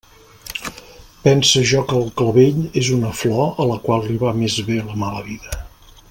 Pense 1.25 1.61
jo 1.71 1.83
que 1.91 1.99
el 2.03 2.09
clavell 2.21 2.63
és 2.83 2.89
una 2.95 3.11
flor 3.21 3.51
a 3.65 3.71
la 3.73 3.77
qual 3.87 4.09
li 4.09 4.17
va 4.25 4.33
més 4.41 4.57
bé 4.71 4.79
la 4.89 4.97
mala 5.03 5.25
vida. 5.33 5.61